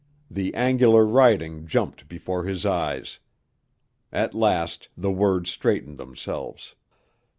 [0.31, 3.19] The angular writing jumped before his eyes.
[4.11, 6.73] At last, the words straightened themselves.